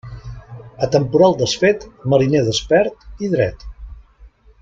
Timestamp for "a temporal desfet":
0.85-1.85